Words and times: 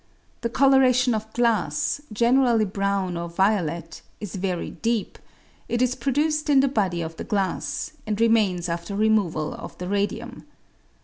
^ 0.37 0.41
The 0.41 0.49
colouration 0.49 1.13
of 1.13 1.31
glass, 1.31 2.01
generally 2.11 2.65
brown 2.65 3.15
or 3.17 3.29
violet, 3.29 4.01
is 4.19 4.33
very 4.35 4.71
deep; 4.71 5.19
it 5.69 5.79
is 5.79 5.93
produced 5.93 6.49
in 6.49 6.59
the 6.59 6.67
body 6.67 7.03
of 7.03 7.17
the 7.17 7.23
glass, 7.23 7.91
and 8.07 8.17
remams 8.17 8.67
after 8.67 8.95
removal 8.95 9.53
of 9.53 9.77
the 9.77 9.87
radium. 9.87 10.43